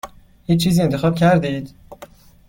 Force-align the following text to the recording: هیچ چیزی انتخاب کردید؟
هیچ 0.45 0.63
چیزی 0.63 0.81
انتخاب 0.81 1.15
کردید؟ 1.15 1.73